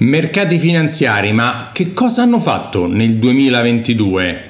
Mercati 0.00 0.58
finanziari, 0.58 1.30
ma 1.32 1.72
che 1.74 1.92
cosa 1.92 2.22
hanno 2.22 2.38
fatto 2.38 2.86
nel 2.86 3.16
2022? 3.16 4.44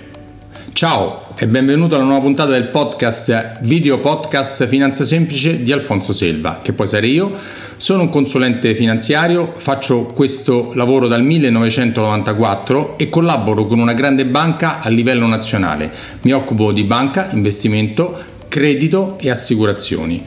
Ciao 0.72 1.34
e 1.36 1.48
benvenuto 1.48 1.96
alla 1.96 2.04
nuova 2.04 2.20
puntata 2.20 2.52
del 2.52 2.68
podcast 2.68 3.58
Video 3.62 3.98
Podcast 3.98 4.68
Finanza 4.68 5.02
Semplice 5.02 5.64
di 5.64 5.72
Alfonso 5.72 6.12
Selva, 6.12 6.60
che 6.62 6.72
poi 6.72 6.86
sarei 6.86 7.14
io. 7.14 7.34
Sono 7.76 8.02
un 8.02 8.10
consulente 8.10 8.76
finanziario, 8.76 9.52
faccio 9.56 10.04
questo 10.04 10.70
lavoro 10.74 11.08
dal 11.08 11.24
1994 11.24 12.96
e 12.96 13.08
collaboro 13.08 13.64
con 13.64 13.80
una 13.80 13.92
grande 13.92 14.26
banca 14.26 14.80
a 14.80 14.88
livello 14.88 15.26
nazionale. 15.26 15.90
Mi 16.20 16.30
occupo 16.30 16.70
di 16.70 16.84
banca, 16.84 17.28
investimento, 17.32 18.16
credito 18.46 19.18
e 19.18 19.30
assicurazioni. 19.30 20.24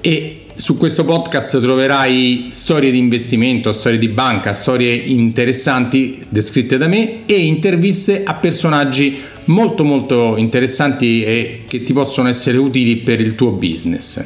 E 0.00 0.41
su 0.62 0.76
questo 0.76 1.04
podcast 1.04 1.60
troverai 1.60 2.50
storie 2.50 2.92
di 2.92 2.98
investimento, 2.98 3.72
storie 3.72 3.98
di 3.98 4.06
banca, 4.06 4.52
storie 4.52 4.94
interessanti 4.94 6.20
descritte 6.28 6.78
da 6.78 6.86
me 6.86 7.26
e 7.26 7.34
interviste 7.40 8.22
a 8.22 8.34
personaggi 8.34 9.18
molto 9.46 9.82
molto 9.82 10.36
interessanti 10.36 11.24
e 11.24 11.62
che 11.66 11.82
ti 11.82 11.92
possono 11.92 12.28
essere 12.28 12.58
utili 12.58 12.98
per 12.98 13.20
il 13.20 13.34
tuo 13.34 13.50
business. 13.50 14.24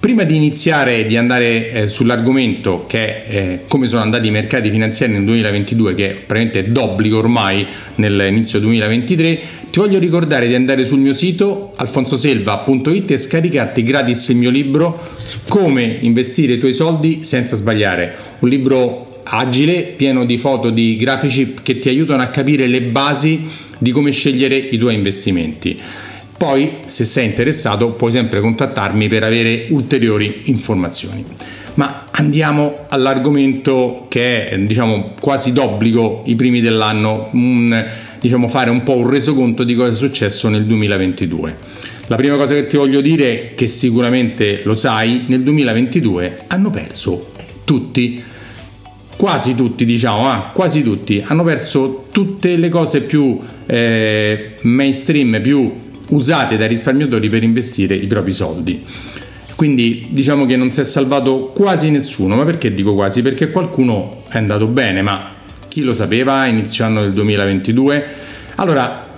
Prima 0.00 0.24
di 0.24 0.34
iniziare 0.34 1.06
di 1.06 1.16
andare 1.16 1.70
eh, 1.70 1.86
sull'argomento 1.86 2.86
che 2.88 3.24
è 3.24 3.36
eh, 3.36 3.60
come 3.68 3.86
sono 3.86 4.02
andati 4.02 4.26
i 4.26 4.32
mercati 4.32 4.70
finanziari 4.70 5.12
nel 5.12 5.24
2022, 5.24 5.94
che 5.94 6.10
è 6.10 6.14
praticamente 6.14 6.72
d'obbligo 6.72 7.18
ormai 7.18 7.64
nell'inizio 7.96 8.58
2023, 8.58 9.40
ti 9.70 9.78
voglio 9.78 10.00
ricordare 10.00 10.48
di 10.48 10.54
andare 10.56 10.84
sul 10.84 10.98
mio 10.98 11.14
sito 11.14 11.74
alfonsoselva.it 11.76 13.10
e 13.10 13.16
scaricarti 13.18 13.84
gratis 13.84 14.28
il 14.28 14.36
mio 14.36 14.50
libro 14.50 14.98
Come 15.50 15.96
investire 16.02 16.52
i 16.52 16.58
tuoi 16.58 16.72
soldi 16.72 17.24
senza 17.24 17.56
sbagliare. 17.56 18.14
Un 18.38 18.48
libro 18.48 19.22
agile, 19.24 19.82
pieno 19.96 20.24
di 20.24 20.38
foto, 20.38 20.70
di 20.70 20.94
grafici 20.94 21.56
che 21.60 21.80
ti 21.80 21.88
aiutano 21.88 22.22
a 22.22 22.28
capire 22.28 22.68
le 22.68 22.82
basi 22.82 23.48
di 23.76 23.90
come 23.90 24.12
scegliere 24.12 24.54
i 24.54 24.78
tuoi 24.78 24.94
investimenti. 24.94 25.76
Poi, 26.38 26.70
se 26.84 27.04
sei 27.04 27.26
interessato, 27.26 27.88
puoi 27.88 28.12
sempre 28.12 28.40
contattarmi 28.40 29.08
per 29.08 29.24
avere 29.24 29.66
ulteriori 29.70 30.42
informazioni. 30.44 31.24
Ma 31.74 32.06
andiamo 32.12 32.86
all'argomento 32.88 34.06
che 34.08 34.50
è 34.50 34.56
diciamo, 34.56 35.14
quasi 35.18 35.50
d'obbligo 35.50 36.22
i 36.26 36.36
primi 36.36 36.60
dell'anno, 36.60 37.28
un, 37.32 37.88
diciamo, 38.20 38.46
fare 38.46 38.70
un 38.70 38.84
po' 38.84 38.96
un 38.96 39.10
resoconto 39.10 39.64
di 39.64 39.74
cosa 39.74 39.90
è 39.90 39.96
successo 39.96 40.48
nel 40.48 40.64
2022. 40.64 41.79
La 42.10 42.16
prima 42.16 42.34
cosa 42.34 42.54
che 42.54 42.66
ti 42.66 42.76
voglio 42.76 43.00
dire, 43.00 43.52
che 43.54 43.68
sicuramente 43.68 44.62
lo 44.64 44.74
sai, 44.74 45.26
nel 45.28 45.44
2022 45.44 46.40
hanno 46.48 46.68
perso 46.68 47.30
tutti, 47.62 48.20
quasi 49.16 49.54
tutti 49.54 49.84
diciamo, 49.84 50.28
ah, 50.28 50.50
quasi 50.52 50.82
tutti, 50.82 51.22
hanno 51.24 51.44
perso 51.44 52.08
tutte 52.10 52.56
le 52.56 52.68
cose 52.68 53.02
più 53.02 53.38
eh, 53.64 54.54
mainstream, 54.62 55.40
più 55.40 55.72
usate 56.08 56.56
dai 56.56 56.66
risparmiatori 56.66 57.28
per 57.28 57.44
investire 57.44 57.94
i 57.94 58.08
propri 58.08 58.32
soldi. 58.32 58.84
Quindi 59.54 60.08
diciamo 60.10 60.46
che 60.46 60.56
non 60.56 60.72
si 60.72 60.80
è 60.80 60.84
salvato 60.84 61.52
quasi 61.54 61.90
nessuno, 61.90 62.34
ma 62.34 62.44
perché 62.44 62.74
dico 62.74 62.92
quasi? 62.94 63.22
Perché 63.22 63.52
qualcuno 63.52 64.24
è 64.28 64.36
andato 64.36 64.66
bene, 64.66 65.00
ma 65.00 65.32
chi 65.68 65.82
lo 65.82 65.94
sapeva 65.94 66.44
inizio 66.46 66.84
anno 66.84 67.02
del 67.02 67.12
2022? 67.12 68.04
Allora, 68.56 69.09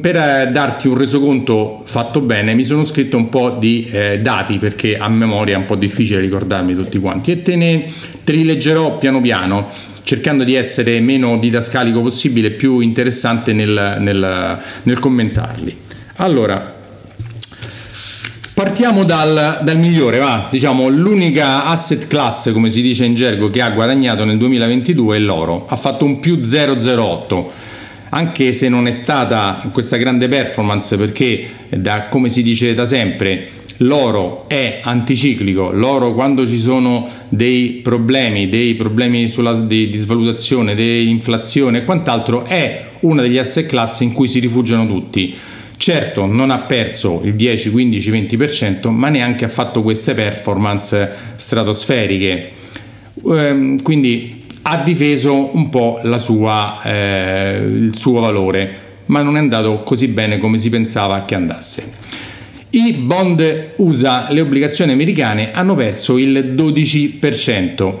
per 0.00 0.16
eh, 0.16 0.50
darti 0.52 0.88
un 0.88 0.96
resoconto 0.96 1.82
fatto 1.84 2.20
bene, 2.20 2.54
mi 2.54 2.64
sono 2.64 2.84
scritto 2.84 3.16
un 3.16 3.28
po' 3.28 3.50
di 3.50 3.88
eh, 3.90 4.20
dati 4.20 4.58
perché 4.58 4.96
a 4.96 5.08
memoria 5.08 5.54
è 5.54 5.58
un 5.58 5.66
po' 5.66 5.76
difficile 5.76 6.20
ricordarmi 6.20 6.74
tutti 6.74 6.98
quanti 6.98 7.32
e 7.32 7.42
te, 7.42 7.56
ne, 7.56 7.90
te 8.24 8.32
li 8.32 8.44
leggerò 8.44 8.98
piano 8.98 9.20
piano 9.20 9.68
cercando 10.02 10.42
di 10.42 10.54
essere 10.54 10.98
meno 11.00 11.38
didascalico 11.38 12.00
possibile, 12.00 12.50
più 12.50 12.80
interessante 12.80 13.52
nel, 13.52 13.98
nel, 14.00 14.58
nel 14.82 14.98
commentarli. 14.98 15.76
Allora, 16.16 16.74
partiamo 18.52 19.04
dal, 19.04 19.60
dal, 19.62 19.78
migliore, 19.78 20.18
va. 20.18 20.48
Diciamo, 20.50 20.88
l'unica 20.88 21.64
asset 21.66 22.08
class, 22.08 22.50
come 22.52 22.70
si 22.70 22.82
dice 22.82 23.04
in 23.04 23.14
gergo, 23.14 23.50
che 23.50 23.62
ha 23.62 23.70
guadagnato 23.70 24.24
nel 24.24 24.38
2022 24.38 25.16
è 25.16 25.20
l'oro. 25.20 25.66
Ha 25.68 25.76
fatto 25.76 26.04
un 26.04 26.18
più 26.18 26.40
008 26.40 27.69
anche 28.10 28.52
se 28.52 28.68
non 28.68 28.86
è 28.86 28.92
stata 28.92 29.68
questa 29.72 29.96
grande 29.96 30.28
performance 30.28 30.96
perché 30.96 31.48
da, 31.70 32.04
come 32.04 32.28
si 32.28 32.42
dice 32.42 32.74
da 32.74 32.84
sempre 32.84 33.48
l'oro 33.78 34.46
è 34.46 34.80
anticiclico, 34.82 35.70
l'oro 35.72 36.12
quando 36.12 36.46
ci 36.46 36.58
sono 36.58 37.08
dei 37.30 37.80
problemi, 37.82 38.48
dei 38.48 38.74
problemi 38.74 39.26
sulla, 39.28 39.54
di, 39.54 39.88
di 39.88 39.98
svalutazione, 39.98 40.74
di 40.74 41.08
inflazione 41.08 41.78
e 41.78 41.84
quant'altro 41.84 42.44
è 42.44 42.88
una 43.00 43.22
degli 43.22 43.38
asset 43.38 43.66
class 43.66 44.00
in 44.00 44.12
cui 44.12 44.28
si 44.28 44.38
rifugiano 44.38 44.86
tutti 44.86 45.34
Certo, 45.80 46.26
non 46.26 46.50
ha 46.50 46.58
perso 46.58 47.22
il 47.24 47.34
10, 47.34 47.70
15, 47.70 48.10
20%, 48.10 48.90
ma 48.90 49.08
neanche 49.08 49.46
ha 49.46 49.48
fatto 49.48 49.80
queste 49.80 50.12
performance 50.12 51.10
stratosferiche. 51.36 52.50
Ehm, 53.26 53.80
quindi 53.80 54.39
ha 54.62 54.76
difeso 54.78 55.54
un 55.56 55.68
po' 55.68 56.00
sua, 56.18 56.82
eh, 56.82 57.58
il 57.62 57.96
suo 57.96 58.20
valore, 58.20 58.88
ma 59.06 59.22
non 59.22 59.36
è 59.36 59.38
andato 59.38 59.82
così 59.82 60.08
bene 60.08 60.38
come 60.38 60.58
si 60.58 60.70
pensava 60.70 61.24
che 61.24 61.34
andasse. 61.34 61.92
I 62.70 62.92
bond 62.92 63.72
USA, 63.76 64.28
le 64.30 64.40
obbligazioni 64.40 64.92
americane, 64.92 65.50
hanno 65.50 65.74
perso 65.74 66.18
il 66.18 66.54
12%. 66.54 67.94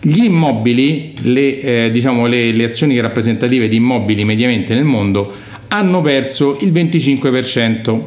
Gli 0.00 0.24
immobili, 0.24 1.14
le, 1.22 1.60
eh, 1.60 1.90
diciamo 1.92 2.26
le, 2.26 2.50
le 2.52 2.64
azioni 2.64 2.98
rappresentative 2.98 3.68
di 3.68 3.76
immobili 3.76 4.24
mediamente 4.24 4.74
nel 4.74 4.84
mondo, 4.84 5.32
hanno 5.68 6.00
perso 6.00 6.58
il 6.60 6.72
25%. 6.72 8.02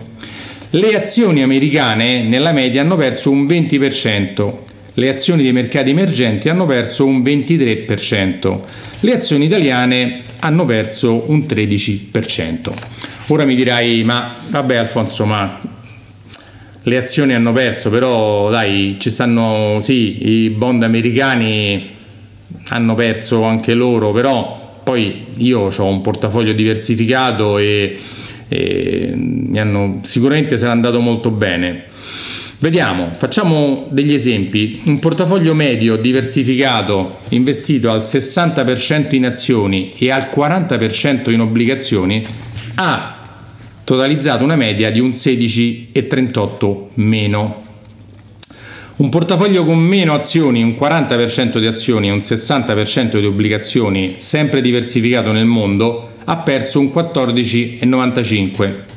Le 0.71 0.95
azioni 0.95 1.41
americane 1.41 2.23
nella 2.23 2.51
media 2.51 2.81
hanno 2.81 2.95
perso 2.95 3.31
un 3.31 3.45
20%, 3.45 4.53
le 4.99 5.09
azioni 5.09 5.43
dei 5.43 5.53
mercati 5.53 5.89
emergenti 5.89 6.49
hanno 6.49 6.65
perso 6.65 7.05
un 7.05 7.21
23%, 7.21 8.59
le 8.99 9.13
azioni 9.13 9.45
italiane 9.45 10.21
hanno 10.39 10.65
perso 10.65 11.23
un 11.27 11.39
13%. 11.39 12.71
Ora 13.27 13.45
mi 13.45 13.55
dirai, 13.55 14.03
ma 14.03 14.31
vabbè 14.49 14.75
Alfonso, 14.75 15.25
ma 15.25 15.59
le 16.83 16.97
azioni 16.97 17.33
hanno 17.33 17.51
perso, 17.51 17.89
però 17.89 18.49
dai, 18.49 18.97
ci 18.99 19.09
stanno, 19.09 19.79
sì, 19.81 20.43
i 20.45 20.49
bond 20.49 20.83
americani 20.83 21.89
hanno 22.69 22.93
perso 22.95 23.43
anche 23.43 23.73
loro, 23.73 24.11
però 24.11 24.81
poi 24.83 25.25
io 25.37 25.71
ho 25.75 25.85
un 25.85 26.01
portafoglio 26.01 26.53
diversificato 26.53 27.57
e, 27.57 27.97
e 28.47 29.13
mi 29.15 29.59
hanno, 29.59 29.99
sicuramente 30.01 30.57
sarà 30.57 30.71
andato 30.71 30.99
molto 30.99 31.29
bene. 31.29 31.88
Vediamo, 32.61 33.11
facciamo 33.13 33.87
degli 33.89 34.13
esempi. 34.13 34.81
Un 34.85 34.99
portafoglio 34.99 35.53
medio 35.53 35.95
diversificato 35.95 37.19
investito 37.29 37.89
al 37.89 38.01
60% 38.01 39.15
in 39.15 39.25
azioni 39.25 39.93
e 39.97 40.11
al 40.11 40.29
40% 40.33 41.31
in 41.31 41.39
obbligazioni 41.39 42.25
ha 42.75 43.17
totalizzato 43.85 44.43
una 44.43 44.57
media 44.57 44.91
di 44.91 44.99
un 44.99 45.11
16,38 45.11 46.77
meno 46.95 47.67
un 48.99 49.07
portafoglio 49.07 49.63
con 49.63 49.79
meno 49.79 50.13
azioni, 50.13 50.61
un 50.61 50.71
40% 50.71 51.57
di 51.57 51.67
azioni 51.67 52.09
e 52.09 52.11
un 52.11 52.19
60% 52.19 53.17
di 53.17 53.25
obbligazioni, 53.25 54.15
sempre 54.17 54.59
diversificato 54.59 55.31
nel 55.31 55.45
mondo, 55.45 56.15
ha 56.25 56.35
perso 56.35 56.81
un 56.81 56.87
14,95. 56.93 58.88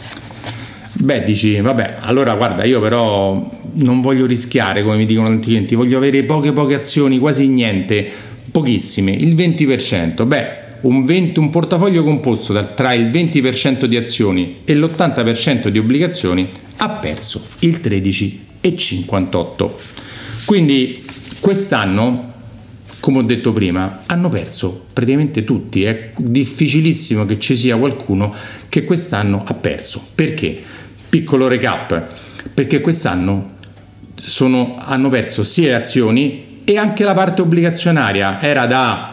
Beh, 1.03 1.25
dici, 1.25 1.61
vabbè, 1.61 1.97
allora 1.99 2.37
guarda, 2.37 2.63
io 2.63 2.81
però 2.81 3.51
non 3.83 4.01
voglio 4.01 4.25
rischiare, 4.25 4.85
come 4.85 4.95
mi 4.99 5.05
dicono 5.05 5.27
tanti 5.27 5.49
clienti, 5.49 5.75
voglio 5.75 5.97
avere 5.97 6.23
poche 6.23 6.53
poche 6.53 6.75
azioni, 6.75 7.19
quasi 7.19 7.49
niente, 7.49 8.09
pochissime, 8.53 9.11
il 9.11 9.35
20%. 9.35 10.25
Beh, 10.25 10.47
un, 10.83 11.05
20, 11.05 11.41
un 11.41 11.51
portafoglio 11.51 12.05
composto 12.05 12.73
tra 12.77 12.93
il 12.93 13.07
20% 13.09 13.87
di 13.87 13.97
azioni 13.97 14.61
e 14.65 14.77
l'80% 14.77 15.67
di 15.69 15.79
obbligazioni 15.79 16.49
ha 16.77 16.89
perso 16.89 17.45
il 17.61 17.81
13,58. 17.83 19.71
Quindi 20.45 21.05
quest'anno, 21.41 22.33
come 23.01 23.19
ho 23.19 23.23
detto 23.23 23.53
prima, 23.53 24.03
hanno 24.07 24.29
perso 24.29 24.87
praticamente 24.93 25.43
tutti. 25.43 25.83
È 25.83 26.13
difficilissimo 26.17 27.27
che 27.27 27.41
ci 27.41 27.57
sia 27.57 27.77
qualcuno 27.77 28.33
che 28.69 28.85
quest'anno 28.85 29.43
ha 29.45 29.55
perso. 29.55 30.01
Perché? 30.15 30.63
Piccolo 31.13 31.47
recap, 31.47 32.05
perché 32.55 32.81
quest'anno 32.81 33.51
sono, 34.15 34.75
hanno 34.79 35.11
perso 35.11 35.43
sia 35.43 35.67
le 35.69 35.75
azioni 35.75 36.63
e 36.65 36.79
anche 36.79 37.05
la 37.05 37.13
parte 37.13 37.43
obbligazionaria. 37.43 38.41
Era 38.41 38.65
da 38.65 39.12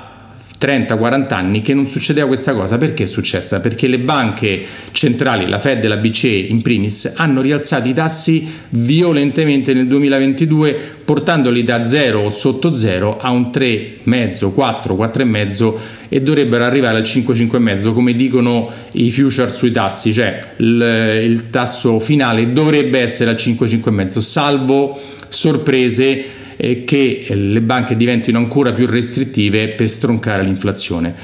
30-40 0.59 1.33
anni 1.33 1.61
che 1.61 1.73
non 1.73 1.87
succedeva 1.87 2.27
questa 2.27 2.53
cosa. 2.53 2.77
Perché 2.77 3.03
è 3.03 3.07
successa? 3.07 3.59
Perché 3.59 3.87
le 3.87 3.99
banche 3.99 4.63
centrali, 4.91 5.47
la 5.47 5.59
Fed 5.59 5.83
e 5.83 5.87
la 5.87 5.97
BCE 5.97 6.27
in 6.27 6.61
primis, 6.61 7.13
hanno 7.15 7.41
rialzato 7.41 7.87
i 7.87 7.93
tassi 7.93 8.47
violentemente 8.69 9.73
nel 9.73 9.87
2022 9.87 10.97
portandoli 11.05 11.63
da 11.63 11.85
0 11.85 12.19
o 12.19 12.29
sotto 12.29 12.75
0 12.75 13.17
a 13.17 13.31
un 13.31 13.49
3,5, 13.53 14.53
4, 14.53 14.95
4,5 14.95 15.73
e 16.09 16.21
dovrebbero 16.21 16.63
arrivare 16.63 16.97
al 16.97 17.03
5, 17.03 17.33
5,5 17.33 17.93
come 17.93 18.15
dicono 18.15 18.69
i 18.91 19.09
future 19.09 19.51
sui 19.51 19.71
tassi, 19.71 20.11
cioè 20.13 20.39
il, 20.57 21.21
il 21.23 21.49
tasso 21.49 21.99
finale 21.99 22.51
dovrebbe 22.51 22.99
essere 22.99 23.31
al 23.31 23.37
5, 23.37 23.67
5,5 23.67 24.19
salvo 24.19 24.99
sorprese 25.29 26.25
eh, 26.61 26.83
che 26.83 27.25
le 27.29 27.61
banche 27.61 27.95
diventino 27.95 28.37
ancora 28.37 28.73
più 28.73 28.85
restrittive 28.85 29.69
per 29.69 29.87
stroncare 29.87 30.43
l'inflazione. 30.43 31.15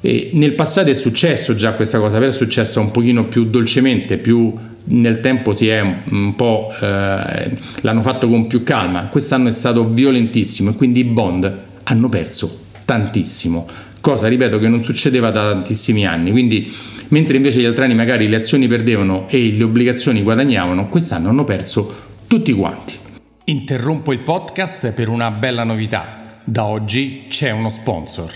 E 0.00 0.30
nel 0.32 0.54
passato 0.54 0.90
è 0.90 0.94
successo 0.94 1.54
già 1.54 1.74
questa 1.74 2.00
cosa, 2.00 2.18
però 2.18 2.28
è 2.28 2.32
successa 2.34 2.80
un 2.80 2.90
pochino 2.90 3.26
più 3.26 3.44
dolcemente, 3.44 4.18
più 4.18 4.52
nel 4.84 5.20
tempo 5.20 5.52
si 5.52 5.68
è 5.68 5.80
un 5.80 6.34
po' 6.34 6.70
eh, 6.80 7.56
l'hanno 7.82 8.02
fatto 8.02 8.28
con 8.28 8.48
più 8.48 8.64
calma. 8.64 9.06
Quest'anno 9.06 9.48
è 9.48 9.52
stato 9.52 9.88
violentissimo 9.88 10.70
e 10.70 10.74
quindi 10.74 11.00
i 11.00 11.04
bond 11.04 11.58
hanno 11.84 12.08
perso 12.08 12.58
tantissimo, 12.84 13.68
cosa 14.00 14.26
ripeto 14.26 14.58
che 14.58 14.66
non 14.66 14.82
succedeva 14.82 15.30
da 15.30 15.52
tantissimi 15.52 16.04
anni. 16.04 16.32
Quindi 16.32 16.72
mentre 17.08 17.36
invece 17.36 17.60
gli 17.60 17.66
altri 17.66 17.84
anni 17.84 17.94
magari 17.94 18.28
le 18.28 18.36
azioni 18.36 18.66
perdevano 18.66 19.28
e 19.28 19.52
le 19.52 19.62
obbligazioni 19.62 20.22
guadagnavano, 20.22 20.88
quest'anno 20.88 21.28
hanno 21.28 21.44
perso 21.44 21.94
tutti 22.26 22.52
quanti. 22.52 23.01
Interrompo 23.46 24.12
il 24.12 24.20
podcast 24.20 24.92
per 24.92 25.08
una 25.08 25.32
bella 25.32 25.64
novità. 25.64 26.20
Da 26.44 26.64
oggi 26.64 27.24
c'è 27.28 27.50
uno 27.50 27.70
sponsor. 27.70 28.32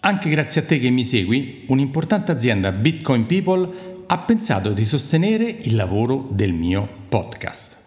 Anche 0.00 0.30
grazie 0.30 0.62
a 0.62 0.64
te 0.64 0.80
che 0.80 0.90
mi 0.90 1.04
segui, 1.04 1.62
un'importante 1.68 2.32
azienda 2.32 2.72
Bitcoin 2.72 3.24
People 3.26 4.02
ha 4.04 4.18
pensato 4.18 4.72
di 4.72 4.84
sostenere 4.84 5.44
il 5.44 5.76
lavoro 5.76 6.26
del 6.32 6.52
mio 6.54 6.88
podcast. 7.08 7.84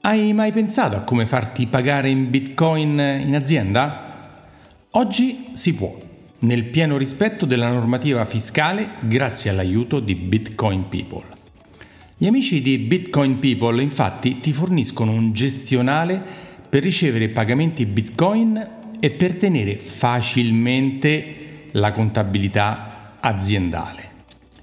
Hai 0.00 0.32
mai 0.32 0.52
pensato 0.52 0.96
a 0.96 1.02
come 1.02 1.26
farti 1.26 1.66
pagare 1.66 2.08
in 2.08 2.30
Bitcoin 2.30 2.98
in 3.22 3.34
azienda? 3.34 4.30
Oggi 4.92 5.48
si 5.52 5.74
può, 5.74 5.94
nel 6.38 6.64
pieno 6.64 6.96
rispetto 6.96 7.44
della 7.44 7.68
normativa 7.68 8.24
fiscale 8.24 8.92
grazie 9.00 9.50
all'aiuto 9.50 10.00
di 10.00 10.14
Bitcoin 10.14 10.88
People. 10.88 11.33
Gli 12.24 12.28
amici 12.28 12.62
di 12.62 12.78
Bitcoin 12.78 13.38
People 13.38 13.82
infatti 13.82 14.40
ti 14.40 14.54
forniscono 14.54 15.12
un 15.12 15.34
gestionale 15.34 16.18
per 16.66 16.82
ricevere 16.82 17.28
pagamenti 17.28 17.84
Bitcoin 17.84 18.68
e 18.98 19.10
per 19.10 19.36
tenere 19.36 19.76
facilmente 19.76 21.66
la 21.72 21.92
contabilità 21.92 23.18
aziendale. 23.20 24.10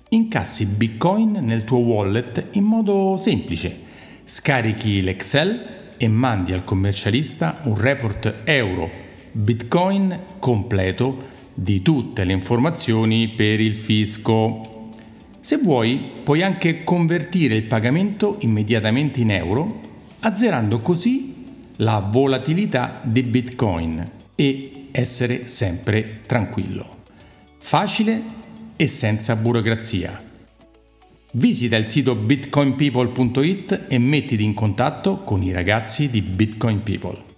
Incassi 0.09 0.65
Bitcoin 0.65 1.33
nel 1.33 1.63
tuo 1.63 1.77
wallet 1.77 2.47
in 2.53 2.63
modo 2.63 3.15
semplice. 3.17 3.79
Scarichi 4.23 5.03
l'Excel 5.03 5.91
e 5.97 6.07
mandi 6.07 6.53
al 6.53 6.63
commercialista 6.63 7.59
un 7.65 7.79
report 7.79 8.41
euro 8.45 8.89
Bitcoin 9.33 10.19
completo 10.39 11.29
di 11.53 11.83
tutte 11.83 12.23
le 12.23 12.33
informazioni 12.33 13.27
per 13.27 13.59
il 13.59 13.75
fisco. 13.75 14.70
Se 15.43 15.57
vuoi, 15.57 16.11
puoi 16.23 16.43
anche 16.43 16.83
convertire 16.83 17.55
il 17.55 17.63
pagamento 17.63 18.37
immediatamente 18.41 19.21
in 19.21 19.31
euro, 19.31 19.79
azzerando 20.19 20.81
così 20.81 21.33
la 21.77 21.97
volatilità 21.97 23.01
di 23.03 23.23
Bitcoin 23.23 24.07
e 24.35 24.85
essere 24.91 25.47
sempre 25.47 26.21
tranquillo. 26.27 26.99
Facile 27.57 28.21
e 28.75 28.85
senza 28.85 29.35
burocrazia. 29.35 30.21
Visita 31.31 31.75
il 31.75 31.87
sito 31.87 32.13
bitcoinpeople.it 32.13 33.85
e 33.87 33.97
mettiti 33.97 34.43
in 34.43 34.53
contatto 34.53 35.21
con 35.23 35.41
i 35.41 35.51
ragazzi 35.51 36.11
di 36.11 36.21
Bitcoin 36.21 36.83
People. 36.83 37.30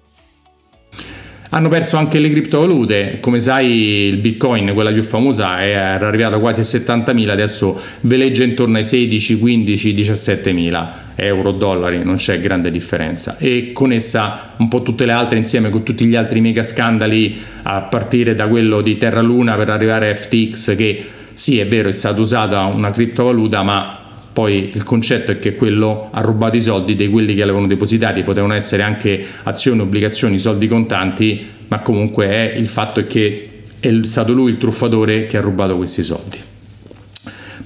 Hanno 1.55 1.69
perso 1.69 1.97
anche 1.97 2.17
le 2.17 2.31
criptovalute, 2.31 3.19
come 3.19 3.39
sai 3.39 4.07
il 4.07 4.17
bitcoin, 4.17 4.73
quella 4.73 4.91
più 4.91 5.03
famosa, 5.03 5.63
era 5.63 6.07
arrivata 6.07 6.39
quasi 6.39 6.61
a 6.61 6.63
70.000, 6.63 7.29
adesso 7.29 7.79
veleggia 8.01 8.43
intorno 8.43 8.77
ai 8.77 8.83
16, 8.83 9.37
15, 9.37 9.93
17.000 9.93 10.87
euro, 11.13 11.51
dollari, 11.51 12.03
non 12.03 12.15
c'è 12.15 12.39
grande 12.39 12.71
differenza. 12.71 13.37
E 13.37 13.69
con 13.71 13.91
essa 13.91 14.55
un 14.57 14.67
po' 14.67 14.81
tutte 14.81 15.05
le 15.05 15.11
altre 15.11 15.37
insieme 15.37 15.69
con 15.69 15.83
tutti 15.83 16.05
gli 16.05 16.15
altri 16.15 16.41
mega 16.41 16.63
scandali, 16.63 17.39
a 17.61 17.81
partire 17.81 18.33
da 18.33 18.47
quello 18.47 18.81
di 18.81 18.97
Terra 18.97 19.21
Luna 19.21 19.55
per 19.55 19.69
arrivare 19.69 20.09
a 20.09 20.15
FTX, 20.15 20.75
che 20.75 21.05
sì 21.33 21.59
è 21.59 21.67
vero 21.67 21.87
è 21.87 21.91
stata 21.93 22.19
usata 22.19 22.61
una 22.61 22.89
criptovaluta, 22.89 23.61
ma 23.61 24.02
poi 24.33 24.71
il 24.73 24.83
concetto 24.83 25.31
è 25.31 25.37
che 25.37 25.53
quello 25.53 26.09
ha 26.11 26.21
rubato 26.21 26.57
i 26.57 26.61
soldi 26.61 26.95
di 26.95 27.07
quelli 27.07 27.35
che 27.35 27.41
l'avevano 27.41 27.67
depositati, 27.67 28.23
potevano 28.23 28.53
essere 28.53 28.81
anche 28.81 29.23
azioni, 29.43 29.81
obbligazioni, 29.81 30.39
soldi 30.39 30.67
contanti, 30.67 31.45
ma 31.67 31.81
comunque 31.81 32.27
è 32.27 32.53
il 32.57 32.67
fatto 32.67 32.99
è 32.99 33.05
che 33.05 33.49
è 33.79 33.91
stato 34.03 34.33
lui 34.33 34.49
il 34.49 34.57
truffatore 34.57 35.27
che 35.27 35.37
ha 35.37 35.41
rubato 35.41 35.77
questi 35.77 36.01
soldi. 36.01 36.37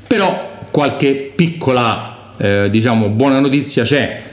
Però 0.07 0.65
qualche 0.69 1.31
piccola, 1.33 2.33
eh, 2.37 2.69
diciamo, 2.69 3.07
buona 3.09 3.39
notizia 3.39 3.83
c'è. 3.83 4.23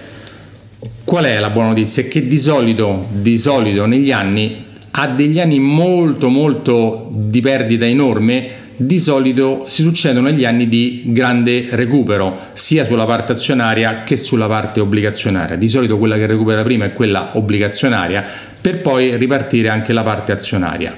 Qual 1.05 1.25
è 1.25 1.39
la 1.39 1.51
buona 1.51 1.69
notizia? 1.69 2.03
È 2.03 2.09
che 2.09 2.27
di 2.27 2.39
solito, 2.39 3.07
di 3.11 3.39
solito 3.39 3.87
negli 3.87 4.11
anni 4.11 4.65
ha 4.91 5.07
degli 5.07 5.39
anni 5.41 5.59
molto 5.59 6.29
molto 6.29 7.11
di 7.13 7.41
perdita 7.41 7.85
enorme 7.85 8.63
di 8.77 8.99
solito 8.99 9.65
si 9.69 9.83
succedono 9.83 10.29
negli 10.29 10.45
anni 10.45 10.69
di 10.69 11.03
grande 11.07 11.69
recupero, 11.71 12.39
sia 12.53 12.85
sulla 12.85 13.05
parte 13.05 13.33
azionaria 13.33 14.03
che 14.03 14.17
sulla 14.17 14.47
parte 14.47 14.81
obbligazionaria. 14.81 15.57
Di 15.57 15.69
solito 15.69 15.99
quella 15.99 16.17
che 16.17 16.27
recupera 16.27 16.63
prima 16.63 16.85
è 16.85 16.93
quella 16.93 17.31
obbligazionaria, 17.35 18.25
per 18.61 18.81
poi 18.81 19.17
ripartire 19.17 19.69
anche 19.69 19.93
la 19.93 20.03
parte 20.03 20.33
azionaria. 20.33 20.97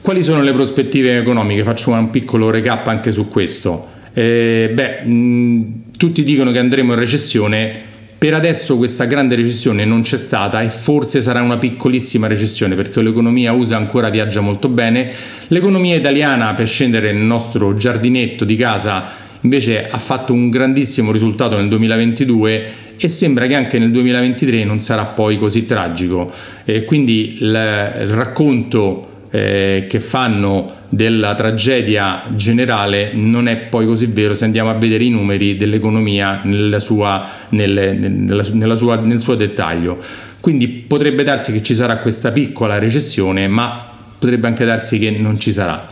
Quali 0.00 0.22
sono 0.22 0.42
le 0.42 0.52
prospettive 0.52 1.16
economiche? 1.16 1.64
Faccio 1.64 1.90
un 1.90 2.10
piccolo 2.10 2.50
recap 2.50 2.86
anche 2.88 3.10
su 3.10 3.26
questo. 3.28 3.88
Eh, 4.12 4.70
beh, 4.72 5.02
mh, 5.02 5.82
tutti 5.96 6.22
dicono 6.22 6.50
che 6.52 6.58
andremo 6.58 6.92
in 6.92 6.98
recessione, 6.98 7.72
per 8.16 8.34
adesso 8.34 8.76
questa 8.76 9.04
grande 9.04 9.34
recessione 9.34 9.84
non 9.84 10.02
c'è 10.02 10.16
stata 10.16 10.62
e 10.62 10.70
forse 10.70 11.20
sarà 11.20 11.42
una 11.42 11.58
piccolissima 11.58 12.26
recessione 12.26 12.74
perché 12.74 13.02
l'economia 13.02 13.52
USA 13.52 13.76
ancora 13.76 14.08
viaggia 14.08 14.40
molto 14.40 14.68
bene. 14.68 15.12
L'economia 15.48 15.96
italiana, 15.96 16.54
per 16.54 16.66
scendere 16.66 17.12
nel 17.12 17.22
nostro 17.22 17.74
giardinetto 17.74 18.44
di 18.44 18.56
casa, 18.56 19.10
invece 19.40 19.88
ha 19.88 19.98
fatto 19.98 20.32
un 20.32 20.48
grandissimo 20.48 21.12
risultato 21.12 21.56
nel 21.56 21.68
2022 21.68 22.66
e 22.96 23.08
sembra 23.08 23.46
che 23.46 23.54
anche 23.54 23.78
nel 23.78 23.90
2023 23.90 24.64
non 24.64 24.80
sarà 24.80 25.04
poi 25.04 25.36
così 25.36 25.64
tragico. 25.64 26.32
E 26.64 26.84
quindi 26.84 27.38
il 27.40 28.06
racconto 28.08 29.12
eh, 29.34 29.86
che 29.88 29.98
fanno 29.98 30.82
della 30.88 31.34
tragedia 31.34 32.22
generale 32.36 33.10
non 33.14 33.48
è 33.48 33.56
poi 33.56 33.84
così 33.84 34.06
vero 34.06 34.32
se 34.32 34.44
andiamo 34.44 34.70
a 34.70 34.74
vedere 34.74 35.02
i 35.02 35.10
numeri 35.10 35.56
dell'economia 35.56 36.42
nella 36.44 36.78
sua, 36.78 37.28
nelle, 37.48 37.94
nella, 37.94 38.44
nella 38.52 38.76
sua, 38.76 38.96
nel 39.00 39.20
suo 39.20 39.34
dettaglio. 39.34 39.98
Quindi 40.38 40.68
potrebbe 40.68 41.24
darsi 41.24 41.52
che 41.52 41.64
ci 41.64 41.74
sarà 41.74 41.96
questa 41.96 42.30
piccola 42.30 42.78
recessione, 42.78 43.48
ma 43.48 43.90
potrebbe 44.16 44.46
anche 44.46 44.64
darsi 44.64 45.00
che 45.00 45.10
non 45.10 45.40
ci 45.40 45.52
sarà. 45.52 45.88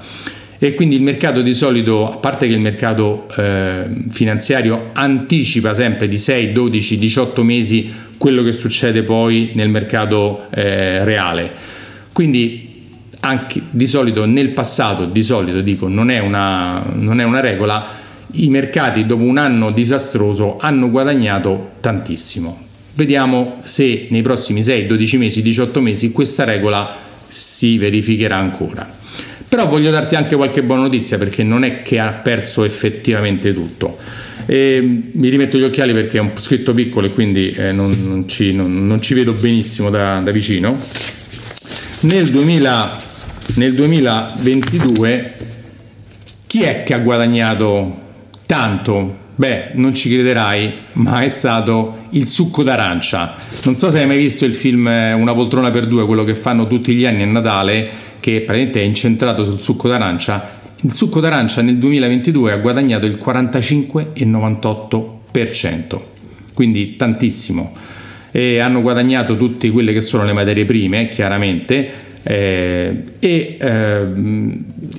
E 0.61 0.75
quindi 0.75 0.95
il 0.95 1.03
mercato 1.03 1.41
di 1.41 1.55
solito, 1.55 2.13
a 2.13 2.19
parte 2.19 2.47
che 2.47 2.53
il 2.53 2.61
mercato 2.61 3.27
eh, 3.37 3.87
finanziario 4.11 4.91
anticipa 4.93 5.75
sempre 5.75 6.07
di 6.07 6.17
6, 6.17 6.53
12, 6.53 6.99
18 6.99 7.43
mesi 7.43 7.93
quello 8.17 8.45
che 8.45 8.53
succede 8.53 9.03
poi 9.03 9.51
nel 9.55 9.69
mercato 9.69 10.47
eh, 10.51 11.05
reale. 11.05 11.51
Quindi 12.13 12.71
anche 13.25 13.63
di 13.71 13.87
solito 13.87 14.25
nel 14.25 14.51
passato, 14.51 15.05
di 15.05 15.23
solito 15.23 15.61
dico, 15.61 15.87
non 15.87 16.11
è 16.11 16.19
una, 16.19 16.83
non 16.95 17.21
è 17.21 17.25
una 17.25 17.41
regola, 17.41 17.87
i 18.33 18.49
mercati 18.49 19.07
dopo 19.07 19.23
un 19.23 19.39
anno 19.39 19.71
disastroso 19.71 20.57
hanno 20.59 20.91
guadagnato 20.91 21.73
tantissimo. 21.81 22.67
Vediamo 22.95 23.59
se 23.63 24.09
nei 24.11 24.23
prossimi 24.23 24.63
6, 24.63 24.87
12 24.87 25.17
mesi, 25.19 25.43
18 25.43 25.81
mesi 25.81 26.11
questa 26.11 26.45
regola 26.45 26.95
si 27.29 27.79
verificherà 27.79 28.37
ancora. 28.37 28.89
Però 29.49 29.69
voglio 29.69 29.91
darti 29.91 30.17
anche 30.17 30.35
qualche 30.35 30.63
buona 30.63 30.83
notizia 30.83 31.17
perché 31.17 31.43
non 31.45 31.63
è 31.63 31.83
che 31.83 32.01
ha 32.01 32.11
perso 32.13 32.65
effettivamente 32.65 33.55
tutto. 33.55 33.99
E 34.47 34.81
mi 35.13 35.29
rimetto 35.29 35.59
gli 35.59 35.63
occhiali 35.63 35.93
perché 35.93 36.19
è 36.19 36.21
un 36.21 36.33
scritto 36.35 36.73
piccolo 36.73 37.07
e 37.07 37.13
quindi 37.13 37.53
eh, 37.53 37.71
non, 37.71 37.97
non, 38.03 38.29
ci, 38.29 38.55
non, 38.55 38.87
non, 38.87 39.01
ci, 39.01 39.15
vedo 39.15 39.33
benissimo 39.33 39.91
da, 39.91 40.19
da 40.19 40.31
vicino. 40.33 40.77
Nel 42.01 42.29
2000 42.29 43.11
nel 43.55 43.75
2022 43.75 45.35
chi 46.47 46.63
è 46.63 46.83
che 46.85 46.95
ha 46.95 46.99
guadagnato 46.99 48.01
tanto? 48.47 49.21
Beh, 49.35 49.71
non 49.75 49.95
ci 49.95 50.11
crederai, 50.11 50.73
ma 50.93 51.23
è 51.23 51.29
stato 51.31 52.05
il 52.11 52.29
succo 52.29 52.63
d'arancia. 52.63 53.35
Non 53.65 53.77
so 53.77 53.91
se 53.91 54.01
hai 54.01 54.07
mai 54.07 54.19
visto 54.19 54.45
il 54.45 54.55
film 54.55 54.87
eh, 54.87 55.15
Una 55.15 55.33
poltrona 55.33 55.71
per 55.71 55.87
due, 55.87 56.05
quello 56.05 56.25
che 56.25 56.35
fanno 56.35 56.67
tutti 56.67 56.95
gli 56.95 57.07
anni 57.07 57.23
a 57.23 57.27
Natale, 57.27 57.89
che 58.21 58.43
praticamente 58.43 58.83
è 58.83 58.85
incentrato 58.85 59.45
sul 59.45 59.61
succo 59.61 59.89
d'arancia, 59.89 60.61
il 60.83 60.93
succo 60.93 61.21
d'arancia 61.21 61.63
nel 61.63 61.79
2022 61.79 62.53
ha 62.53 62.57
guadagnato 62.57 63.07
il 63.07 63.19
45,98%, 63.23 66.01
quindi 66.55 66.97
tantissimo. 66.97 67.73
E 68.31 68.61
hanno 68.61 68.83
guadagnato 68.83 69.37
tutte 69.37 69.71
quelle 69.71 69.93
che 69.93 70.01
sono 70.01 70.25
le 70.25 70.33
materie 70.33 70.65
prime, 70.65 71.09
chiaramente, 71.09 72.12
eh, 72.23 73.03
e 73.19 73.57
eh, 73.61 74.07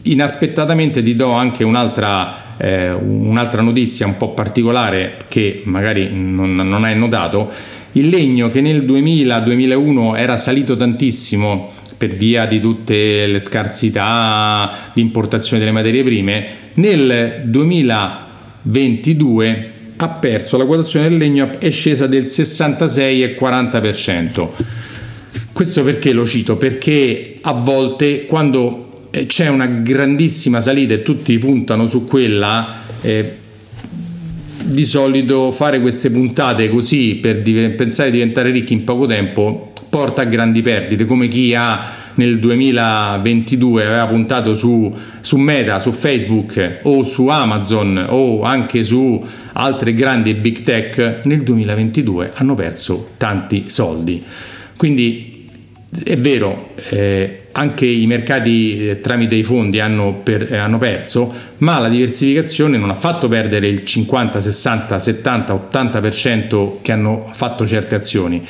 inaspettatamente 0.03 1.01
ti 1.01 1.13
do 1.13 1.32
anche 1.32 1.63
un'altra, 1.63 2.58
eh, 2.58 2.92
un'altra, 2.92 3.62
notizia 3.62 4.06
un 4.06 4.18
po' 4.18 4.34
particolare 4.34 5.15
che 5.27 5.62
magari 5.65 6.10
non, 6.12 6.56
non 6.56 6.84
hai 6.84 6.98
notato. 6.98 7.50
Il 7.94 8.10
legno 8.10 8.50
che 8.50 8.60
nel 8.62 8.84
2000-2001 8.84 10.18
era 10.18 10.36
salito 10.36 10.75
tantissimo 10.75 11.72
per 11.98 12.10
via 12.10 12.46
di 12.46 12.60
tutte 12.60 13.25
le 13.27 13.39
scarsità 13.39 14.72
di 14.94 15.01
importazione 15.01 15.60
delle 15.60 15.72
materie 15.72 16.03
prime, 16.03 16.46
nel 16.74 17.44
2022 17.46 19.72
ha 19.96 20.10
perso 20.10 20.58
la 20.58 20.65
quotazione 20.65 21.08
del 21.08 21.18
legno 21.18 21.51
è 21.60 21.70
scesa 21.70 22.08
del 22.08 22.24
66,40%. 22.24 24.92
Questo 25.63 25.86
perché 25.86 26.12
lo 26.12 26.25
cito? 26.25 26.58
Perché 26.58 27.38
a 27.39 27.53
volte 27.53 28.25
quando 28.25 29.08
eh, 29.12 29.27
c'è 29.27 29.48
una 29.48 29.65
grandissima 29.65 30.60
salita 30.60 30.93
e 30.93 31.03
tutti 31.03 31.38
puntano 31.38 31.86
su 31.88 32.03
quella, 32.03 32.82
eh, 33.00 33.32
di 34.62 34.84
solito 34.84 35.51
fare 35.51 35.79
queste 35.79 36.12
puntate 36.12 36.67
così 36.67 37.15
per 37.15 37.41
div- 37.41 37.75
pensare 37.75 38.12
di 38.12 38.17
diventare 38.17 38.51
ricchi 38.51 38.74
in 38.74 38.84
poco 38.84 39.05
tempo 39.05 39.72
porta 39.88 40.24
a 40.24 40.25
grandi 40.25 40.62
perdite, 40.62 41.05
come 41.05 41.29
chi 41.29 41.55
ha 41.55 41.91
nel 42.15 42.39
2022 42.39 43.86
aveva 43.86 44.05
puntato 44.05 44.55
su, 44.55 44.93
su, 45.22 45.38
Meta, 45.38 45.79
su 45.79 45.93
Facebook 45.93 46.82
o 46.84 47.03
su 47.03 47.27
Amazon 47.27 48.05
o 48.10 48.41
anche 48.41 48.84
su 48.84 49.25
altre 49.53 49.93
grandi 49.93 50.34
big 50.34 50.62
tech, 50.62 51.22
nel 51.24 51.41
2022 51.41 52.32
hanno 52.34 52.53
perso 52.53 53.12
tanti 53.15 53.63
soldi. 53.67 54.22
Quindi 54.75 55.32
è 56.04 56.18
vero, 56.18 56.72
eh, 56.90 57.42
anche 57.52 57.86
i 57.86 58.08
mercati 58.08 58.90
eh, 58.90 59.00
tramite 59.02 59.36
i 59.36 59.44
fondi 59.44 59.80
hanno, 59.80 60.22
per, 60.24 60.52
eh, 60.52 60.58
hanno, 60.58 60.78
perso, 60.78 61.32
ma 61.58 61.80
la 61.80 61.90
diversificazione 61.90 62.78
non 62.78 62.90
ha 62.90 62.96
fatto 62.96 63.28
perdere 63.28 63.68
il 63.68 63.84
50, 63.84 64.40
60, 64.40 65.00
70, 65.00 65.70
80% 65.72 66.82
che 66.82 66.92
hanno 66.92 67.30
fatto 67.34 67.68
certe 67.68 67.96
azioni 67.96 68.44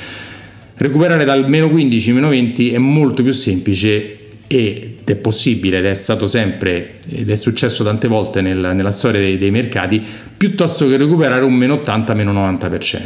Recuperare 0.76 1.24
dal 1.24 1.48
meno 1.48 1.70
15 1.70 2.12
meno 2.14 2.30
20 2.30 2.72
è 2.74 2.78
molto 2.80 3.22
più 3.22 3.32
semplice 3.32 4.18
ed 4.48 5.02
è 5.06 5.16
possibile 5.16 5.78
ed 5.78 5.86
è 5.86 5.94
stato 5.94 6.28
sempre 6.28 6.96
ed 7.10 7.30
è 7.30 7.36
successo 7.36 7.84
tante 7.84 8.08
volte 8.08 8.42
nel, 8.42 8.72
nella 8.74 8.92
storia 8.92 9.22
dei, 9.22 9.38
dei, 9.38 9.52
mercati 9.52 10.04
piuttosto 10.36 10.88
che 10.88 10.98
recuperare 10.98 11.44
un 11.44 11.54
meno 11.54 11.76
80 11.76 12.14
meno 12.16 12.34
90%. 12.34 13.00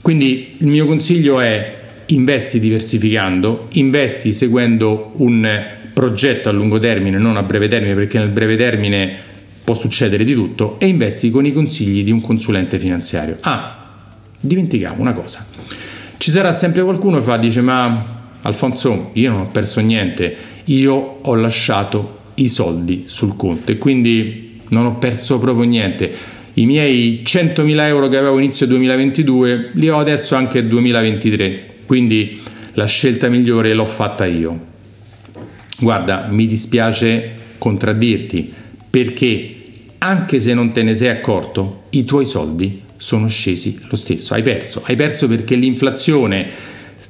Quindi 0.00 0.56
il 0.58 0.66
mio 0.66 0.84
consiglio 0.84 1.38
è 1.38 1.81
investi 2.14 2.58
diversificando, 2.58 3.68
investi 3.72 4.32
seguendo 4.32 5.12
un 5.16 5.64
progetto 5.92 6.48
a 6.48 6.52
lungo 6.52 6.78
termine, 6.78 7.18
non 7.18 7.36
a 7.36 7.42
breve 7.42 7.68
termine, 7.68 7.94
perché 7.94 8.18
nel 8.18 8.30
breve 8.30 8.56
termine 8.56 9.14
può 9.64 9.74
succedere 9.74 10.24
di 10.24 10.34
tutto, 10.34 10.78
e 10.78 10.86
investi 10.86 11.30
con 11.30 11.46
i 11.46 11.52
consigli 11.52 12.04
di 12.04 12.10
un 12.10 12.20
consulente 12.20 12.78
finanziario. 12.78 13.36
Ah, 13.40 13.88
dimenticavo 14.40 15.00
una 15.00 15.12
cosa. 15.12 15.46
Ci 16.16 16.30
sarà 16.30 16.52
sempre 16.52 16.82
qualcuno 16.82 17.18
che 17.18 17.24
fa, 17.24 17.36
dice 17.36 17.60
ma 17.60 18.20
Alfonso, 18.42 19.10
io 19.14 19.30
non 19.30 19.40
ho 19.40 19.46
perso 19.48 19.80
niente, 19.80 20.36
io 20.64 21.18
ho 21.22 21.34
lasciato 21.34 22.20
i 22.34 22.48
soldi 22.48 23.04
sul 23.06 23.36
conto 23.36 23.72
e 23.72 23.78
quindi 23.78 24.60
non 24.68 24.86
ho 24.86 24.96
perso 24.98 25.38
proprio 25.38 25.64
niente. 25.64 26.12
I 26.54 26.66
miei 26.66 27.22
100.000 27.24 27.86
euro 27.86 28.08
che 28.08 28.16
avevo 28.16 28.38
inizio 28.38 28.66
2022 28.66 29.70
li 29.74 29.88
ho 29.88 29.98
adesso 29.98 30.34
anche 30.34 30.66
2023, 30.66 31.71
quindi 31.92 32.40
la 32.72 32.86
scelta 32.86 33.28
migliore 33.28 33.74
l'ho 33.74 33.84
fatta 33.84 34.24
io. 34.24 34.58
Guarda, 35.78 36.26
mi 36.30 36.46
dispiace 36.46 37.32
contraddirti 37.58 38.50
perché 38.88 39.56
anche 39.98 40.40
se 40.40 40.54
non 40.54 40.72
te 40.72 40.82
ne 40.84 40.94
sei 40.94 41.10
accorto, 41.10 41.82
i 41.90 42.04
tuoi 42.04 42.24
soldi 42.24 42.80
sono 42.96 43.28
scesi 43.28 43.78
lo 43.90 43.96
stesso, 43.96 44.32
hai 44.32 44.40
perso, 44.40 44.82
hai 44.86 44.96
perso 44.96 45.28
perché 45.28 45.54
l'inflazione 45.54 46.48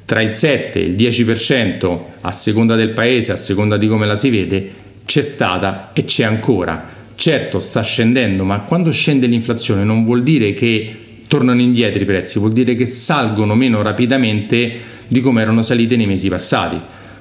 tra 0.05 0.21
il 0.21 0.33
7 0.33 0.81
e 0.81 0.85
il 0.87 0.95
10% 0.97 2.01
a 2.23 2.33
seconda 2.33 2.75
del 2.75 2.91
paese, 2.91 3.31
a 3.31 3.37
seconda 3.37 3.77
di 3.77 3.87
come 3.87 4.05
la 4.05 4.17
si 4.17 4.31
vede, 4.31 4.69
c'è 5.05 5.23
stata 5.23 5.93
e 5.93 6.03
c'è 6.03 6.25
ancora. 6.25 6.89
Certo 7.15 7.61
sta 7.61 7.83
scendendo, 7.83 8.43
ma 8.43 8.62
quando 8.62 8.91
scende 8.91 9.29
l'inflazione 9.29 9.85
non 9.85 10.03
vuol 10.03 10.25
dire 10.25 10.53
che 10.53 11.01
tornano 11.26 11.61
indietro 11.61 12.02
i 12.02 12.07
prezzi, 12.07 12.38
vuol 12.38 12.52
dire 12.52 12.75
che 12.75 12.87
salgono 12.87 13.55
meno 13.55 13.83
rapidamente 13.83 14.73
di 15.09 15.21
come 15.21 15.43
erano 15.43 15.62
salite 15.62 15.97
nei 15.97 16.07
mesi 16.07 16.29
passati. 16.29 16.81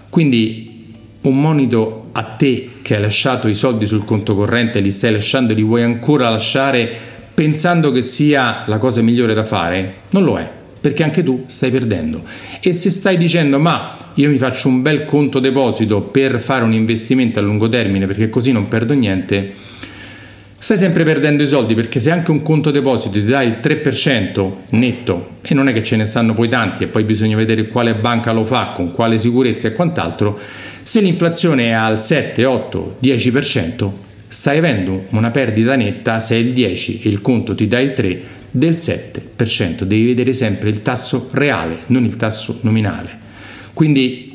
Quindi 0.09 0.93
un 1.21 1.39
monito 1.39 2.09
a 2.13 2.23
te 2.23 2.69
che 2.81 2.95
hai 2.95 3.01
lasciato 3.01 3.47
i 3.47 3.55
soldi 3.55 3.85
sul 3.85 4.03
conto 4.03 4.35
corrente, 4.35 4.79
li 4.79 4.91
stai 4.91 5.11
lasciando, 5.11 5.53
li 5.53 5.63
vuoi 5.63 5.83
ancora 5.83 6.29
lasciare 6.29 6.89
pensando 7.33 7.91
che 7.91 8.01
sia 8.01 8.63
la 8.67 8.77
cosa 8.77 9.01
migliore 9.01 9.33
da 9.33 9.43
fare, 9.43 9.93
non 10.11 10.23
lo 10.23 10.37
è, 10.37 10.49
perché 10.79 11.03
anche 11.03 11.23
tu 11.23 11.45
stai 11.47 11.71
perdendo. 11.71 12.23
E 12.59 12.73
se 12.73 12.89
stai 12.89 13.17
dicendo 13.17 13.59
ma 13.59 13.97
io 14.15 14.29
mi 14.29 14.37
faccio 14.37 14.67
un 14.67 14.81
bel 14.81 15.05
conto 15.05 15.39
deposito 15.39 16.01
per 16.01 16.39
fare 16.41 16.63
un 16.63 16.73
investimento 16.73 17.39
a 17.39 17.41
lungo 17.41 17.69
termine 17.69 18.07
perché 18.07 18.29
così 18.29 18.51
non 18.51 18.67
perdo 18.67 18.93
niente, 18.93 19.53
stai 20.63 20.77
sempre 20.77 21.03
perdendo 21.03 21.41
i 21.41 21.47
soldi 21.47 21.73
perché 21.73 21.99
se 21.99 22.11
anche 22.11 22.29
un 22.29 22.43
conto 22.43 22.69
deposito 22.69 23.13
ti 23.13 23.25
dà 23.25 23.41
il 23.41 23.57
3% 23.59 24.51
netto 24.69 25.29
e 25.41 25.55
non 25.55 25.67
è 25.67 25.73
che 25.73 25.81
ce 25.81 25.95
ne 25.95 26.05
stanno 26.05 26.35
poi 26.35 26.49
tanti 26.49 26.83
e 26.83 26.87
poi 26.87 27.03
bisogna 27.03 27.35
vedere 27.35 27.65
quale 27.65 27.95
banca 27.95 28.31
lo 28.31 28.45
fa, 28.45 28.67
con 28.75 28.91
quale 28.91 29.17
sicurezza 29.17 29.69
e 29.69 29.73
quant'altro, 29.73 30.37
se 30.83 31.01
l'inflazione 31.01 31.69
è 31.69 31.71
al 31.71 32.03
7, 32.03 32.45
8, 32.45 32.97
10%, 33.01 33.89
stai 34.27 34.59
avendo 34.59 35.05
una 35.09 35.31
perdita 35.31 35.75
netta 35.75 36.19
se 36.19 36.35
è 36.35 36.37
il 36.37 36.53
10 36.53 37.01
e 37.05 37.09
il 37.09 37.21
conto 37.21 37.55
ti 37.55 37.67
dà 37.67 37.79
il 37.79 37.93
3 37.93 38.21
del 38.51 38.75
7%, 38.75 39.81
devi 39.81 40.05
vedere 40.05 40.31
sempre 40.31 40.69
il 40.69 40.83
tasso 40.83 41.29
reale, 41.31 41.79
non 41.87 42.05
il 42.05 42.17
tasso 42.17 42.59
nominale. 42.61 43.09
Quindi 43.73 44.30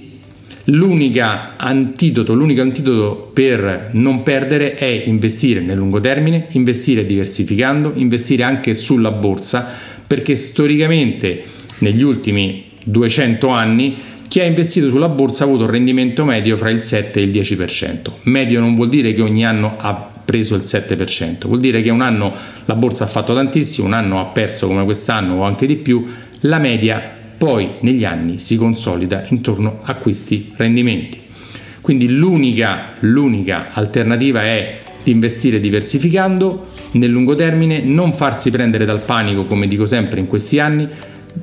l'unico 0.66 1.24
antidoto, 1.56 2.34
l'unico 2.34 2.60
antidoto 2.60 3.30
per 3.32 3.90
non 3.92 4.22
perdere 4.22 4.74
è 4.74 5.04
investire 5.06 5.60
nel 5.60 5.76
lungo 5.76 6.00
termine, 6.00 6.46
investire 6.50 7.04
diversificando, 7.04 7.92
investire 7.94 8.42
anche 8.42 8.74
sulla 8.74 9.10
borsa, 9.10 9.68
perché 10.06 10.34
storicamente 10.34 11.42
negli 11.78 12.02
ultimi 12.02 12.64
200 12.84 13.48
anni 13.48 13.96
chi 14.28 14.40
ha 14.40 14.44
investito 14.44 14.88
sulla 14.88 15.08
borsa 15.08 15.44
ha 15.44 15.46
avuto 15.46 15.64
un 15.64 15.70
rendimento 15.70 16.24
medio 16.24 16.56
fra 16.56 16.70
il 16.70 16.82
7 16.82 17.20
e 17.20 17.22
il 17.22 17.30
10%. 17.30 18.10
Medio 18.22 18.60
non 18.60 18.74
vuol 18.74 18.88
dire 18.88 19.12
che 19.12 19.22
ogni 19.22 19.44
anno 19.46 19.76
ha 19.78 20.10
preso 20.24 20.56
il 20.56 20.62
7%, 20.62 21.46
vuol 21.46 21.60
dire 21.60 21.80
che 21.80 21.90
un 21.90 22.00
anno 22.00 22.34
la 22.64 22.74
borsa 22.74 23.04
ha 23.04 23.06
fatto 23.06 23.32
tantissimo, 23.32 23.86
un 23.86 23.92
anno 23.92 24.20
ha 24.20 24.26
perso 24.26 24.66
come 24.66 24.84
quest'anno 24.84 25.36
o 25.36 25.42
anche 25.44 25.66
di 25.66 25.76
più, 25.76 26.04
la 26.40 26.58
media 26.58 27.15
poi 27.36 27.68
negli 27.80 28.04
anni 28.04 28.38
si 28.38 28.56
consolida 28.56 29.24
intorno 29.28 29.80
a 29.82 29.94
questi 29.94 30.52
rendimenti. 30.56 31.20
Quindi 31.80 32.08
l'unica, 32.08 32.94
l'unica 33.00 33.72
alternativa 33.72 34.42
è 34.42 34.80
di 35.02 35.12
investire 35.12 35.60
diversificando 35.60 36.66
nel 36.92 37.10
lungo 37.10 37.34
termine, 37.34 37.80
non 37.80 38.12
farsi 38.12 38.50
prendere 38.50 38.84
dal 38.84 39.00
panico 39.00 39.44
come 39.44 39.66
dico 39.66 39.86
sempre 39.86 40.18
in 40.18 40.26
questi 40.26 40.58
anni, 40.58 40.88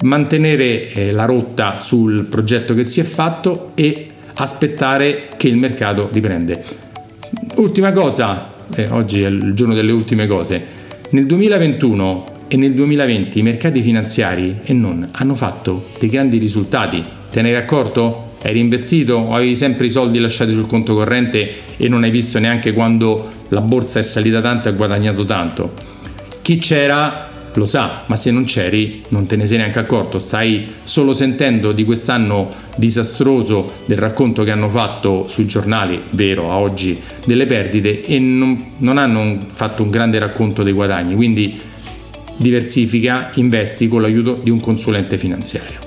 mantenere 0.01 0.91
eh, 0.91 1.11
la 1.11 1.25
rotta 1.25 1.79
sul 1.79 2.25
progetto 2.25 2.73
che 2.73 2.83
si 2.83 2.99
è 2.99 3.03
fatto 3.03 3.71
e 3.75 4.07
aspettare 4.35 5.29
che 5.37 5.47
il 5.47 5.57
mercato 5.57 6.09
riprende. 6.11 6.61
Ultima 7.55 7.91
cosa, 7.91 8.51
eh, 8.75 8.89
oggi 8.89 9.21
è 9.21 9.27
il 9.27 9.53
giorno 9.53 9.73
delle 9.73 9.91
ultime 9.91 10.27
cose, 10.27 10.61
nel 11.11 11.25
2021 11.25 12.32
e 12.47 12.57
nel 12.57 12.73
2020 12.73 13.39
i 13.39 13.41
mercati 13.41 13.81
finanziari 13.81 14.59
e 14.63 14.73
non 14.73 15.07
hanno 15.11 15.35
fatto 15.35 15.83
dei 15.99 16.09
grandi 16.09 16.37
risultati. 16.37 17.03
Te 17.29 17.41
ne 17.41 17.49
eri 17.49 17.57
accorto? 17.57 18.31
Hai 18.43 18.57
investito 18.59 19.15
o 19.15 19.33
avevi 19.33 19.55
sempre 19.55 19.85
i 19.85 19.89
soldi 19.89 20.19
lasciati 20.19 20.51
sul 20.51 20.67
conto 20.67 20.93
corrente 20.95 21.49
e 21.77 21.87
non 21.87 22.03
hai 22.03 22.11
visto 22.11 22.39
neanche 22.39 22.73
quando 22.73 23.27
la 23.49 23.61
borsa 23.61 23.99
è 23.99 24.03
salita 24.03 24.41
tanto 24.41 24.67
e 24.67 24.71
ha 24.71 24.75
guadagnato 24.75 25.23
tanto? 25.25 25.73
Chi 26.41 26.57
c'era 26.57 27.31
lo 27.55 27.65
sa, 27.65 28.03
ma 28.07 28.15
se 28.15 28.31
non 28.31 28.45
c'eri 28.45 29.03
non 29.09 29.25
te 29.25 29.35
ne 29.35 29.45
sei 29.47 29.57
neanche 29.57 29.79
accorto, 29.79 30.19
stai 30.19 30.67
solo 30.83 31.13
sentendo 31.13 31.71
di 31.71 31.83
quest'anno 31.83 32.49
disastroso 32.75 33.73
del 33.85 33.97
racconto 33.97 34.43
che 34.43 34.51
hanno 34.51 34.69
fatto 34.69 35.27
sui 35.27 35.45
giornali, 35.45 36.01
vero, 36.11 36.51
a 36.51 36.57
oggi, 36.57 36.99
delle 37.25 37.45
perdite 37.45 38.03
e 38.03 38.19
non, 38.19 38.73
non 38.77 38.97
hanno 38.97 39.37
fatto 39.51 39.83
un 39.83 39.89
grande 39.89 40.19
racconto 40.19 40.63
dei 40.63 40.73
guadagni, 40.73 41.15
quindi 41.15 41.59
diversifica, 42.37 43.31
investi 43.35 43.87
con 43.87 44.01
l'aiuto 44.01 44.39
di 44.41 44.49
un 44.49 44.59
consulente 44.59 45.17
finanziario. 45.17 45.79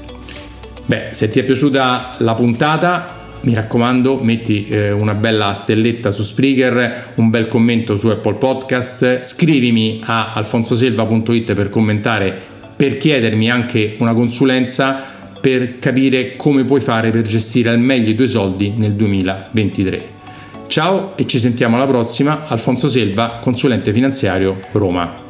Beh, 0.87 1.09
se 1.11 1.29
ti 1.31 1.41
è 1.41 1.43
piaciuta 1.43 2.17
la 2.19 2.35
puntata 2.35 3.15
mi 3.47 3.55
raccomando, 3.55 4.19
metti 4.23 4.67
eh, 4.69 4.91
una 4.91 5.15
bella 5.15 5.53
stelletta 5.53 6.11
su 6.11 6.23
Spreaker, 6.23 7.13
un 7.15 7.31
bel 7.31 7.47
commento 7.49 7.97
su 7.97 8.09
Apple 8.09 8.35
Podcast, 8.35 9.23
scrivimi 9.23 10.01
a 10.03 10.33
alfonsoselva.it 10.35 11.53
per 11.53 11.69
commentare, 11.69 12.37
per 12.75 12.97
chiedermi 12.97 13.49
anche 13.51 13.97
una 13.99 14.15
consulenza 14.15 15.15
per 15.41 15.79
capire 15.79 16.35
come 16.35 16.65
puoi 16.65 16.81
fare 16.81 17.11
per 17.11 17.23
gestire 17.23 17.71
al 17.71 17.79
meglio 17.79 18.11
i 18.11 18.17
tuoi 18.17 18.29
soldi 18.29 18.73
nel 18.77 18.95
2023. 18.95 20.15
Ciao 20.67 21.17
e 21.17 21.25
ci 21.27 21.39
sentiamo 21.39 21.77
alla 21.77 21.87
prossima. 21.87 22.49
Alfonso 22.49 22.89
Selva, 22.89 23.39
consulente 23.41 23.93
finanziario 23.93 24.59
Roma. 24.73 25.26